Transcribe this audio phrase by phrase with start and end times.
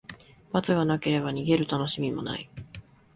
[0.51, 2.49] 罰がなければ、逃げるたのしみもない。